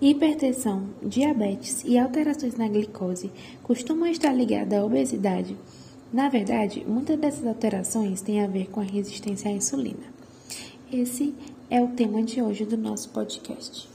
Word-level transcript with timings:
Hipertensão, 0.00 0.94
diabetes 1.02 1.82
e 1.84 1.98
alterações 1.98 2.54
na 2.54 2.68
glicose 2.68 3.32
costumam 3.64 4.06
estar 4.06 4.32
ligadas 4.32 4.78
à 4.78 4.84
obesidade. 4.84 5.56
Na 6.12 6.28
verdade, 6.28 6.84
muitas 6.86 7.18
dessas 7.18 7.44
alterações 7.44 8.20
têm 8.20 8.40
a 8.40 8.46
ver 8.46 8.70
com 8.70 8.78
a 8.78 8.84
resistência 8.84 9.50
à 9.50 9.52
insulina. 9.52 10.06
Esse 10.92 11.34
é 11.68 11.82
o 11.82 11.88
tema 11.96 12.22
de 12.22 12.40
hoje 12.40 12.64
do 12.64 12.76
nosso 12.76 13.10
podcast. 13.10 13.88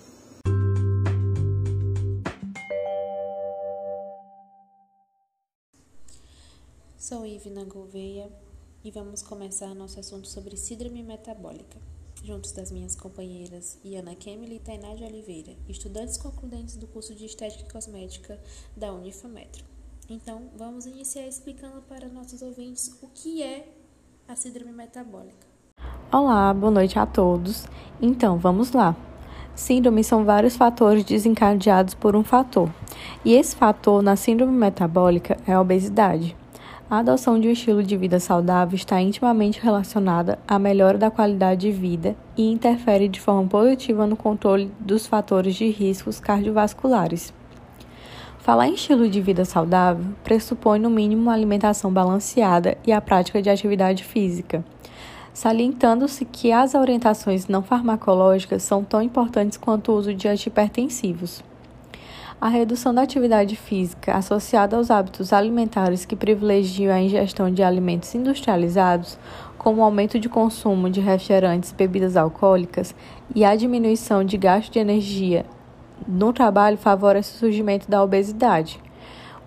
Sou 6.97 7.25
Ivna 7.25 7.63
Gouveia 7.63 8.29
e 8.83 8.91
vamos 8.91 9.21
começar 9.21 9.73
nosso 9.73 10.01
assunto 10.01 10.27
sobre 10.27 10.57
síndrome 10.57 11.01
metabólica 11.01 11.92
juntos 12.23 12.53
das 12.53 12.71
minhas 12.71 12.95
companheiras 12.95 13.77
Iana 13.83 14.15
Kemily 14.15 14.55
e 14.55 14.59
Tainá 14.59 14.95
de 14.95 15.03
Oliveira, 15.03 15.51
estudantes 15.67 16.17
concludentes 16.17 16.77
do 16.77 16.87
curso 16.87 17.13
de 17.13 17.25
Estética 17.25 17.65
e 17.67 17.71
Cosmética 17.71 18.39
da 18.77 18.93
Unifametro. 18.93 19.65
Então, 20.09 20.43
vamos 20.57 20.85
iniciar 20.85 21.27
explicando 21.27 21.81
para 21.81 22.07
nossos 22.07 22.41
ouvintes 22.41 22.97
o 23.01 23.07
que 23.07 23.43
é 23.43 23.67
a 24.27 24.35
síndrome 24.35 24.71
metabólica. 24.71 25.45
Olá, 26.11 26.53
boa 26.53 26.71
noite 26.71 26.97
a 26.97 27.05
todos. 27.05 27.65
Então, 28.01 28.37
vamos 28.37 28.71
lá. 28.71 28.95
Síndrome 29.53 30.03
são 30.03 30.23
vários 30.23 30.55
fatores 30.55 31.03
desencadeados 31.03 31.93
por 31.93 32.15
um 32.15 32.23
fator, 32.23 32.73
e 33.23 33.33
esse 33.33 33.55
fator 33.55 34.01
na 34.01 34.15
síndrome 34.15 34.53
metabólica 34.53 35.37
é 35.45 35.53
a 35.53 35.61
obesidade. 35.61 36.35
A 36.93 36.99
adoção 36.99 37.39
de 37.39 37.47
um 37.47 37.51
estilo 37.51 37.81
de 37.81 37.97
vida 37.97 38.19
saudável 38.19 38.75
está 38.75 39.01
intimamente 39.01 39.59
relacionada 39.59 40.37
à 40.47 40.59
melhora 40.59 40.95
da 40.95 41.09
qualidade 41.09 41.61
de 41.61 41.71
vida 41.71 42.15
e 42.37 42.51
interfere 42.51 43.07
de 43.07 43.19
forma 43.19 43.49
positiva 43.49 44.05
no 44.05 44.15
controle 44.15 44.71
dos 44.79 45.07
fatores 45.07 45.55
de 45.55 45.67
riscos 45.71 46.19
cardiovasculares. 46.19 47.33
Falar 48.37 48.67
em 48.67 48.75
estilo 48.75 49.09
de 49.09 49.19
vida 49.21 49.43
saudável 49.43 50.05
pressupõe, 50.23 50.77
no 50.77 50.91
mínimo, 50.91 51.23
uma 51.23 51.33
alimentação 51.33 51.91
balanceada 51.91 52.77
e 52.85 52.91
a 52.91 53.01
prática 53.01 53.41
de 53.41 53.49
atividade 53.49 54.03
física, 54.03 54.63
salientando-se 55.33 56.23
que 56.25 56.51
as 56.51 56.75
orientações 56.75 57.47
não 57.47 57.63
farmacológicas 57.63 58.61
são 58.61 58.83
tão 58.83 59.01
importantes 59.01 59.57
quanto 59.57 59.91
o 59.91 59.95
uso 59.95 60.13
de 60.13 60.27
antihipertensivos. 60.27 61.43
A 62.43 62.49
redução 62.49 62.93
da 62.93 63.03
atividade 63.03 63.55
física 63.55 64.15
associada 64.15 64.75
aos 64.75 64.91
hábitos 64.91 65.31
alimentares 65.31 66.03
que 66.03 66.13
privilegiam 66.13 66.93
a 66.93 66.99
ingestão 66.99 67.49
de 67.49 67.63
alimentos 67.63 68.13
industrializados, 68.13 69.17
como 69.57 69.79
o 69.79 69.83
aumento 69.85 70.19
de 70.19 70.27
consumo 70.27 70.89
de 70.89 70.99
refrigerantes 70.99 71.71
e 71.71 71.73
bebidas 71.73 72.17
alcoólicas 72.17 72.93
e 73.33 73.45
a 73.45 73.55
diminuição 73.55 74.25
de 74.25 74.37
gasto 74.37 74.73
de 74.73 74.79
energia 74.79 75.45
no 76.05 76.33
trabalho 76.33 76.77
favorece 76.77 77.33
o 77.33 77.39
surgimento 77.39 77.89
da 77.89 78.03
obesidade, 78.03 78.77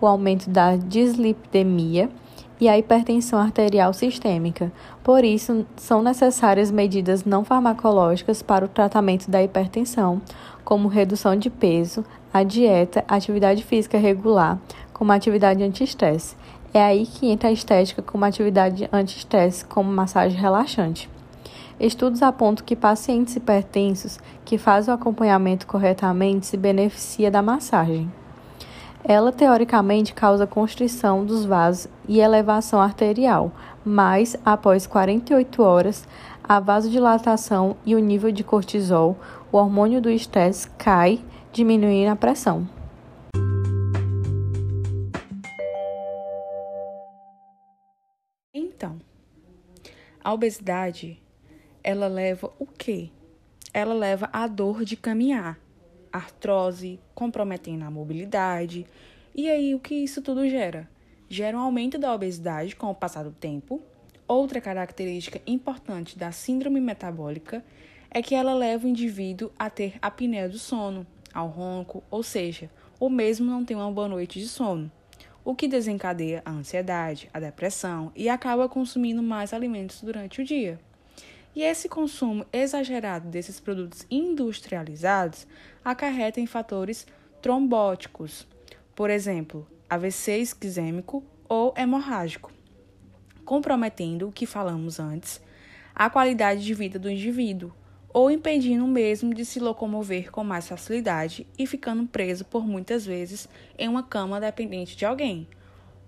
o 0.01 0.07
aumento 0.07 0.49
da 0.49 0.75
dislipidemia 0.75 2.09
e 2.59 2.67
a 2.67 2.79
hipertensão 2.79 3.37
arterial 3.37 3.93
sistêmica. 3.93 4.71
Por 5.03 5.23
isso, 5.23 5.67
são 5.75 6.01
necessárias 6.01 6.71
medidas 6.71 7.23
não 7.23 7.45
farmacológicas 7.45 8.41
para 8.41 8.65
o 8.65 8.67
tratamento 8.67 9.29
da 9.29 9.43
hipertensão, 9.43 10.19
como 10.63 10.87
redução 10.87 11.35
de 11.35 11.49
peso, 11.49 12.03
a 12.33 12.43
dieta, 12.43 13.03
a 13.07 13.15
atividade 13.15 13.63
física 13.63 13.97
regular, 13.97 14.59
como 14.93 15.11
atividade 15.11 15.63
anti-estresse. 15.63 16.35
É 16.73 16.83
aí 16.83 17.05
que 17.05 17.29
entra 17.29 17.49
a 17.49 17.51
estética 17.51 18.01
como 18.01 18.25
atividade 18.25 18.89
anti-estresse, 18.91 19.65
como 19.65 19.91
massagem 19.91 20.39
relaxante. 20.39 21.09
Estudos 21.79 22.23
apontam 22.23 22.65
que 22.65 22.75
pacientes 22.75 23.35
hipertensos 23.35 24.19
que 24.43 24.57
fazem 24.57 24.91
o 24.91 24.95
acompanhamento 24.95 25.67
corretamente 25.67 26.47
se 26.47 26.57
beneficia 26.57 27.29
da 27.29 27.41
massagem. 27.41 28.11
Ela 29.03 29.31
teoricamente 29.31 30.13
causa 30.13 30.47
constrição 30.47 31.23
dos 31.23 31.45
vasos 31.45 31.87
e 32.07 32.19
elevação 32.19 32.81
arterial, 32.81 33.51
mas 33.85 34.35
após 34.43 34.87
48 34.87 35.63
horas, 35.63 36.07
a 36.43 36.59
vasodilatação 36.59 37.77
e 37.85 37.95
o 37.95 37.99
nível 37.99 38.31
de 38.31 38.43
cortisol, 38.43 39.15
o 39.51 39.57
hormônio 39.57 40.01
do 40.01 40.09
estresse, 40.09 40.69
cai 40.77 41.21
diminuir 41.57 42.05
a 42.05 42.15
pressão. 42.15 42.69
Então, 48.53 49.01
a 50.23 50.31
obesidade, 50.31 51.19
ela 51.83 52.07
leva 52.07 52.53
o 52.59 52.67
quê? 52.67 53.09
Ela 53.73 53.95
leva 53.95 54.29
a 54.31 54.45
dor 54.45 54.85
de 54.85 54.95
caminhar, 54.95 55.59
artrose, 56.13 56.99
comprometendo 57.15 57.85
a 57.85 57.89
mobilidade. 57.89 58.85
E 59.33 59.49
aí, 59.49 59.73
o 59.73 59.79
que 59.79 59.95
isso 59.95 60.21
tudo 60.21 60.47
gera? 60.47 60.87
Gera 61.27 61.57
um 61.57 61.61
aumento 61.61 61.97
da 61.97 62.13
obesidade 62.13 62.75
com 62.75 62.91
o 62.91 62.95
passar 62.95 63.23
do 63.23 63.31
tempo. 63.31 63.81
Outra 64.27 64.61
característica 64.61 65.41
importante 65.47 66.19
da 66.19 66.31
síndrome 66.31 66.79
metabólica 66.79 67.65
é 68.11 68.21
que 68.21 68.35
ela 68.35 68.53
leva 68.53 68.85
o 68.85 68.89
indivíduo 68.89 69.51
a 69.57 69.71
ter 69.71 69.95
apneia 70.01 70.47
do 70.47 70.59
sono, 70.59 71.05
ao 71.37 71.49
ronco, 71.49 72.03
ou 72.09 72.23
seja, 72.23 72.67
o 72.99 73.11
mesmo 73.11 73.45
não 73.45 73.63
tem 73.63 73.77
uma 73.77 73.91
boa 73.91 74.07
noite 74.07 74.39
de 74.39 74.47
sono, 74.47 74.91
o 75.45 75.53
que 75.53 75.67
desencadeia 75.67 76.41
a 76.43 76.49
ansiedade, 76.49 77.29
a 77.31 77.39
depressão 77.39 78.11
e 78.15 78.27
acaba 78.27 78.67
consumindo 78.67 79.21
mais 79.21 79.53
alimentos 79.53 80.01
durante 80.01 80.41
o 80.41 80.43
dia. 80.43 80.79
E 81.55 81.61
esse 81.61 81.87
consumo 81.87 82.43
exagerado 82.51 83.29
desses 83.29 83.59
produtos 83.59 84.03
industrializados 84.09 85.45
acarreta 85.85 86.41
em 86.41 86.47
fatores 86.47 87.05
trombóticos, 87.39 88.47
por 88.95 89.11
exemplo, 89.11 89.67
AVC 89.87 90.39
isquisêmico 90.39 91.23
ou 91.47 91.71
hemorrágico, 91.77 92.51
comprometendo 93.45 94.27
o 94.27 94.31
que 94.31 94.47
falamos 94.47 94.99
antes, 94.99 95.39
a 95.93 96.09
qualidade 96.09 96.65
de 96.65 96.73
vida 96.73 96.97
do 96.97 97.11
indivíduo, 97.11 97.71
ou 98.17 98.31
impedindo 98.31 98.87
mesmo 98.87 99.31
de 99.31 99.45
se 99.45 99.59
locomover 99.59 100.31
com 100.31 100.43
mais 100.43 100.67
facilidade 100.67 101.45
e 101.55 101.67
ficando 101.67 102.07
preso 102.07 102.43
por 102.45 102.65
muitas 102.65 103.05
vezes 103.05 103.47
em 103.77 103.87
uma 103.87 104.01
cama 104.01 104.41
dependente 104.41 104.97
de 104.97 105.05
alguém. 105.05 105.47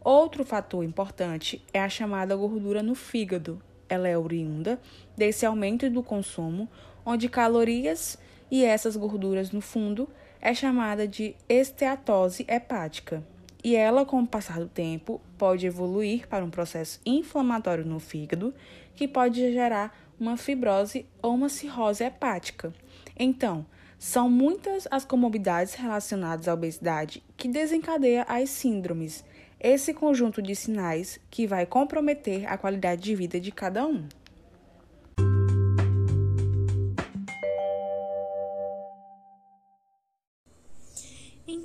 Outro 0.04 0.44
fator 0.44 0.84
importante 0.84 1.64
é 1.72 1.80
a 1.80 1.88
chamada 1.88 2.36
gordura 2.36 2.82
no 2.82 2.96
fígado. 2.96 3.62
Ela 3.88 4.08
é 4.08 4.18
oriunda 4.18 4.82
desse 5.16 5.46
aumento 5.46 5.88
do 5.88 6.02
consumo, 6.02 6.68
onde 7.06 7.30
calorias 7.30 8.18
e 8.50 8.66
essas 8.66 8.96
gorduras 8.96 9.52
no 9.52 9.62
fundo 9.62 10.10
é 10.42 10.52
chamada 10.52 11.08
de 11.08 11.36
esteatose 11.48 12.44
hepática. 12.50 13.24
E 13.64 13.76
ela, 13.76 14.06
com 14.06 14.22
o 14.22 14.28
passar 14.28 14.60
do 14.60 14.68
tempo, 14.68 15.20
pode 15.38 15.66
evoluir 15.66 16.28
para 16.28 16.46
um 16.46 16.50
processo 16.50 17.00
inflamatório 17.06 17.86
no 17.86 18.00
fígado, 18.00 18.54
que 18.96 19.08
pode 19.08 19.52
gerar 19.52 19.98
uma 20.20 20.38
fibrose 20.38 21.06
ou 21.22 21.34
uma 21.34 21.50
cirrose 21.50 22.04
hepática. 22.04 22.74
Então, 23.18 23.66
são 23.98 24.30
muitas 24.30 24.88
as 24.90 25.04
comorbidades 25.04 25.74
relacionadas 25.74 26.48
à 26.48 26.54
obesidade 26.54 27.22
que 27.36 27.50
desencadeia 27.50 28.26
as 28.30 28.50
síndromes. 28.50 29.26
Esse 29.60 29.94
conjunto 29.94 30.42
de 30.42 30.56
sinais 30.56 31.20
que 31.30 31.46
vai 31.46 31.66
comprometer 31.66 32.46
a 32.46 32.58
qualidade 32.58 33.02
de 33.02 33.14
vida 33.14 33.42
de 33.42 33.52
cada 33.52 33.86
um. 33.86 34.08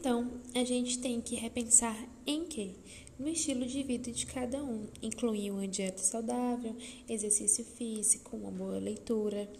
Então, 0.04 0.30
a 0.54 0.62
gente 0.62 0.98
tem 0.98 1.18
que 1.18 1.34
repensar 1.34 1.96
em 2.26 2.44
quê? 2.44 2.72
no 3.18 3.26
estilo 3.26 3.64
de 3.64 3.82
vida 3.82 4.12
de 4.12 4.26
cada 4.26 4.62
um, 4.62 4.86
incluindo 5.00 5.54
uma 5.54 5.66
dieta 5.66 6.02
saudável, 6.02 6.76
exercício 7.08 7.64
físico, 7.64 8.36
uma 8.36 8.50
boa 8.50 8.78
leitura. 8.78 9.50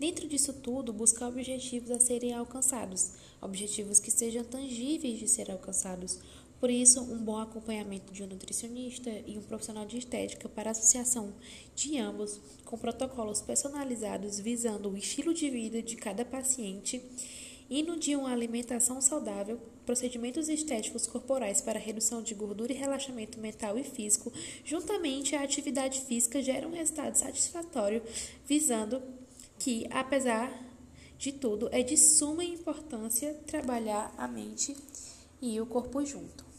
Dentro 0.00 0.26
disso 0.26 0.54
tudo, 0.54 0.94
buscar 0.94 1.28
objetivos 1.28 1.90
a 1.90 2.00
serem 2.00 2.32
alcançados, 2.32 3.12
objetivos 3.38 4.00
que 4.00 4.10
sejam 4.10 4.42
tangíveis 4.44 5.18
de 5.18 5.28
serem 5.28 5.52
alcançados. 5.52 6.18
Por 6.58 6.70
isso, 6.70 7.02
um 7.02 7.18
bom 7.18 7.38
acompanhamento 7.38 8.14
de 8.14 8.22
um 8.22 8.28
nutricionista 8.28 9.10
e 9.26 9.36
um 9.36 9.42
profissional 9.42 9.84
de 9.84 9.98
estética 9.98 10.48
para 10.48 10.70
associação 10.70 11.34
de 11.76 11.98
ambos, 11.98 12.40
com 12.64 12.78
protocolos 12.78 13.42
personalizados 13.42 14.40
visando 14.40 14.88
o 14.88 14.96
estilo 14.96 15.34
de 15.34 15.50
vida 15.50 15.82
de 15.82 15.96
cada 15.96 16.24
paciente 16.24 17.02
Indo 17.74 17.96
de 17.96 18.14
uma 18.14 18.30
alimentação 18.30 19.00
saudável, 19.00 19.58
procedimentos 19.86 20.50
estéticos 20.50 21.06
corporais 21.06 21.62
para 21.62 21.78
redução 21.78 22.22
de 22.22 22.34
gordura 22.34 22.70
e 22.70 22.76
relaxamento 22.76 23.40
mental 23.40 23.78
e 23.78 23.82
físico, 23.82 24.30
juntamente 24.62 25.34
à 25.34 25.42
atividade 25.42 26.02
física, 26.02 26.42
geram 26.42 26.68
um 26.68 26.74
resultado 26.74 27.14
satisfatório, 27.14 28.02
visando 28.46 29.02
que, 29.58 29.86
apesar 29.90 30.52
de 31.16 31.32
tudo, 31.32 31.70
é 31.72 31.82
de 31.82 31.96
suma 31.96 32.44
importância 32.44 33.32
trabalhar 33.46 34.12
a 34.18 34.28
mente 34.28 34.76
e 35.40 35.58
o 35.58 35.64
corpo 35.64 36.04
junto. 36.04 36.51